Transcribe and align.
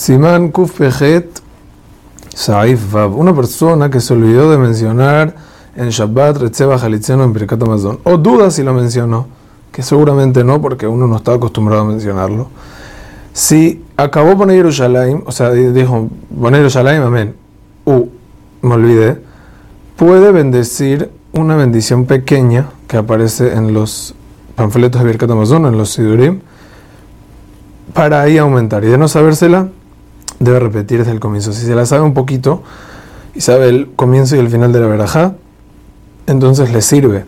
Simán 0.00 0.50
Kuf 0.50 0.78
Pejet 0.78 1.42
Saif 2.34 2.90
Vav. 2.90 3.14
Una 3.18 3.34
persona 3.34 3.90
que 3.90 4.00
se 4.00 4.14
olvidó 4.14 4.50
de 4.50 4.56
mencionar 4.56 5.34
en 5.76 5.90
Shabbat 5.90 6.38
Retzeba 6.38 6.78
Jalitzeno 6.78 7.22
en 7.22 7.34
Birkat 7.34 7.62
Amazon. 7.62 7.98
O 8.04 8.16
duda 8.16 8.50
si 8.50 8.62
lo 8.62 8.72
mencionó, 8.72 9.26
que 9.70 9.82
seguramente 9.82 10.42
no, 10.42 10.58
porque 10.62 10.86
uno 10.86 11.06
no 11.06 11.16
está 11.16 11.34
acostumbrado 11.34 11.82
a 11.82 11.84
mencionarlo. 11.84 12.48
Si 13.34 13.84
acabó 13.98 14.38
poner 14.38 14.56
Yerushalayim, 14.56 15.20
o 15.26 15.32
sea, 15.32 15.50
dijo 15.50 16.08
poner 16.40 16.60
Yerushalayim, 16.60 17.02
amén, 17.02 17.34
u 17.84 18.06
me 18.62 18.76
olvidé, 18.76 19.20
puede 19.96 20.32
bendecir 20.32 21.10
una 21.34 21.56
bendición 21.56 22.06
pequeña 22.06 22.70
que 22.88 22.96
aparece 22.96 23.52
en 23.52 23.74
los 23.74 24.14
panfletos 24.54 25.02
de 25.02 25.06
Birkat 25.06 25.30
Amazon, 25.30 25.66
en 25.66 25.76
los 25.76 25.90
Sidurim, 25.90 26.40
para 27.92 28.22
ahí 28.22 28.38
aumentar. 28.38 28.82
Y 28.82 28.86
de 28.86 28.96
no 28.96 29.06
sabérsela, 29.06 29.68
debe 30.40 30.58
repetir 30.58 30.98
desde 30.98 31.12
el 31.12 31.20
comienzo. 31.20 31.52
Si 31.52 31.64
se 31.64 31.74
la 31.74 31.86
sabe 31.86 32.02
un 32.02 32.14
poquito 32.14 32.62
y 33.34 33.40
sabe 33.42 33.68
el 33.68 33.90
comienzo 33.94 34.34
y 34.34 34.40
el 34.40 34.48
final 34.48 34.72
de 34.72 34.80
la 34.80 34.86
verajá, 34.88 35.34
entonces 36.26 36.72
le 36.72 36.82
sirve. 36.82 37.24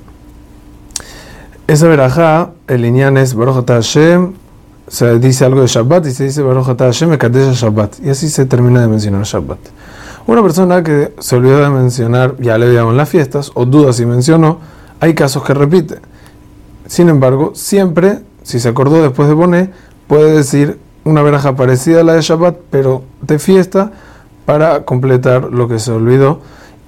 Esa 1.68 1.86
verajá, 1.86 2.50
el 2.66 2.84
iñán 2.84 3.16
es 3.16 3.34
Baruch 3.34 3.66
Hashem, 3.66 4.32
se 4.88 5.18
dice 5.18 5.44
algo 5.44 5.60
de 5.60 5.68
Shabbat 5.68 6.06
y 6.06 6.10
se 6.10 6.24
dice 6.24 6.42
Baruch 6.42 6.76
Hashem 6.76 7.16
Kadesh 7.16 7.54
Shabbat. 7.54 8.00
Y 8.02 8.10
así 8.10 8.28
se 8.28 8.46
termina 8.46 8.80
de 8.80 8.88
mencionar 8.88 9.22
Shabbat. 9.22 9.58
Una 10.26 10.42
persona 10.42 10.82
que 10.82 11.14
se 11.18 11.36
olvidó 11.36 11.60
de 11.60 11.70
mencionar, 11.70 12.36
ya 12.38 12.56
le 12.56 12.76
en 12.76 12.96
las 12.96 13.08
fiestas, 13.08 13.50
o 13.54 13.64
duda 13.64 13.92
si 13.92 14.06
mencionó, 14.06 14.58
hay 15.00 15.14
casos 15.14 15.42
que 15.42 15.52
repite. 15.52 15.98
Sin 16.86 17.08
embargo, 17.08 17.52
siempre, 17.54 18.20
si 18.42 18.60
se 18.60 18.68
acordó 18.68 19.02
después 19.02 19.28
de 19.28 19.34
poner, 19.34 19.72
puede 20.06 20.32
decir 20.32 20.78
una 21.04 21.22
veraja 21.22 21.56
parecida 21.56 22.00
a 22.00 22.04
la 22.04 22.14
de 22.14 22.22
Shabbat, 22.22 22.56
pero 22.70 23.02
de 23.20 23.38
fiesta, 23.38 23.92
para 24.44 24.84
completar 24.84 25.44
lo 25.44 25.68
que 25.68 25.78
se 25.78 25.92
olvidó. 25.92 26.40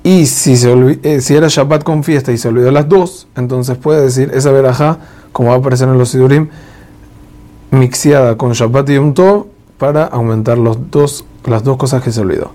Y 0.03 0.27
si, 0.27 0.57
se 0.57 0.99
eh, 1.03 1.21
si 1.21 1.35
era 1.35 1.49
Shabbat 1.49 1.83
con 1.83 2.05
fiesta 2.05 2.31
y 2.31 2.39
se 2.39 2.49
olvidó 2.49 2.71
las 2.71 2.89
dos, 2.89 3.27
entonces 3.37 3.79
puede 3.79 4.03
decir 4.03 4.31
esa 4.35 4.53
veraja, 4.53 4.99
como 5.33 5.49
va 5.49 5.57
a 5.57 5.59
aparecer 5.59 5.89
en 5.89 5.99
los 5.99 6.11
Sidurim, 6.11 6.49
mixiada 7.71 8.37
con 8.37 8.53
Shabbat 8.53 8.91
y 8.91 8.95
Yom 8.95 9.15
Tov, 9.15 9.47
para 9.79 10.05
aumentar 10.05 10.59
los 10.59 10.91
dos, 10.91 11.25
las 11.47 11.65
dos 11.65 11.77
cosas 11.77 12.03
que 12.03 12.13
se 12.13 12.21
olvidó. 12.21 12.53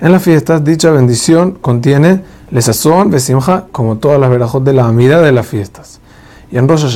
En 0.00 0.12
las 0.12 0.22
fiestas, 0.22 0.64
dicha 0.64 0.90
bendición 0.90 1.52
contiene 1.60 2.22
lesazón, 2.50 3.10
besimja, 3.10 3.66
como 3.72 3.96
todas 3.96 4.20
las 4.20 4.30
verajot 4.30 4.64
de 4.64 4.72
la 4.72 4.86
amida 4.86 5.20
de 5.20 5.32
las 5.32 5.46
fiestas. 5.46 6.00
Y 6.50 6.56
en 6.58 6.68
Rosh 6.68 6.86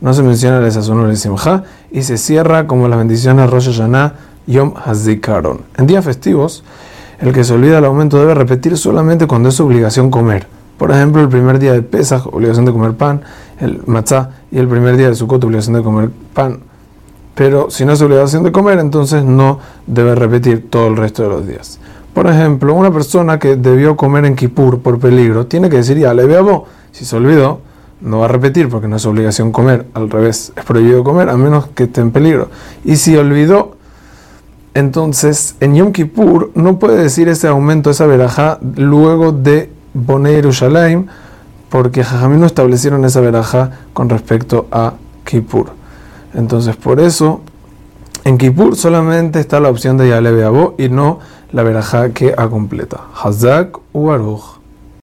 no 0.00 0.12
se 0.12 0.22
menciona 0.22 0.58
el 0.58 0.66
Esazón 0.66 1.00
o 1.00 1.08
el 1.08 1.16
Simcha 1.16 1.64
y 1.90 2.02
se 2.02 2.18
cierra 2.18 2.66
como 2.66 2.88
las 2.88 2.98
bendiciones 2.98 3.50
Rosh 3.50 3.66
Hashanah 3.66 4.14
Yom 4.46 4.74
Hazikaron. 4.76 5.62
En 5.76 5.86
días 5.86 6.04
festivos, 6.04 6.64
el 7.20 7.32
que 7.32 7.44
se 7.44 7.54
olvida 7.54 7.78
el 7.78 7.84
aumento 7.84 8.18
debe 8.18 8.34
repetir 8.34 8.76
solamente 8.76 9.26
cuando 9.26 9.48
es 9.48 9.58
obligación 9.60 10.10
comer. 10.10 10.46
Por 10.78 10.90
ejemplo, 10.90 11.22
el 11.22 11.28
primer 11.28 11.58
día 11.58 11.72
de 11.72 11.82
Pesach, 11.82 12.26
obligación 12.26 12.66
de 12.66 12.72
comer 12.72 12.92
pan, 12.92 13.22
el 13.58 13.80
matzah, 13.86 14.30
y 14.50 14.58
el 14.58 14.68
primer 14.68 14.96
día 14.96 15.08
de 15.08 15.14
Sukkot, 15.14 15.42
obligación 15.42 15.74
de 15.76 15.82
comer 15.82 16.10
pan. 16.34 16.60
Pero 17.34 17.70
si 17.70 17.84
no 17.84 17.92
es 17.92 18.02
obligación 18.02 18.42
de 18.42 18.52
comer, 18.52 18.78
entonces 18.78 19.24
no 19.24 19.58
debe 19.86 20.14
repetir 20.14 20.68
todo 20.70 20.88
el 20.88 20.96
resto 20.96 21.22
de 21.22 21.28
los 21.30 21.46
días. 21.46 21.78
Por 22.12 22.26
ejemplo, 22.26 22.74
una 22.74 22.90
persona 22.90 23.38
que 23.38 23.56
debió 23.56 23.96
comer 23.96 24.26
en 24.26 24.36
Kippur 24.36 24.80
por 24.80 24.98
peligro, 24.98 25.46
tiene 25.46 25.68
que 25.70 25.76
decir, 25.76 25.98
ya 25.98 26.14
le 26.14 26.26
veo, 26.26 26.64
si 26.92 27.04
se 27.04 27.16
olvidó, 27.16 27.60
no 28.00 28.20
va 28.20 28.26
a 28.26 28.28
repetir 28.28 28.68
porque 28.68 28.88
no 28.88 28.96
es 28.96 29.06
obligación 29.06 29.52
comer, 29.52 29.86
al 29.94 30.10
revés, 30.10 30.52
es 30.56 30.64
prohibido 30.64 31.02
comer 31.02 31.28
a 31.28 31.36
menos 31.36 31.68
que 31.68 31.84
esté 31.84 32.00
en 32.00 32.10
peligro. 32.10 32.48
Y 32.84 32.96
si 32.96 33.16
olvidó, 33.16 33.76
entonces 34.74 35.56
en 35.60 35.74
Yom 35.74 35.92
Kippur 35.92 36.50
no 36.54 36.78
puede 36.78 37.02
decir 37.02 37.28
ese 37.28 37.48
aumento, 37.48 37.90
esa 37.90 38.06
verajá, 38.06 38.58
luego 38.76 39.32
de 39.32 39.70
Boner 39.94 40.34
Yerushalayim, 40.34 41.06
porque 41.70 42.04
Jajamín 42.04 42.40
no 42.40 42.46
establecieron 42.46 43.04
esa 43.04 43.20
verajá 43.20 43.70
con 43.92 44.08
respecto 44.08 44.66
a 44.70 44.94
Kippur. 45.24 45.68
Entonces 46.34 46.76
por 46.76 47.00
eso 47.00 47.40
en 48.24 48.38
Kippur 48.38 48.76
solamente 48.76 49.40
está 49.40 49.60
la 49.60 49.70
opción 49.70 49.96
de 49.96 50.08
Yale 50.08 50.32
Beabo 50.32 50.74
y 50.78 50.88
no 50.88 51.20
la 51.52 51.62
verajá 51.62 52.10
que 52.10 52.34
a 52.36 52.48
completa. 52.48 53.00
Hazak 53.14 53.78
u 53.92 54.10
Aruch. 54.10 54.60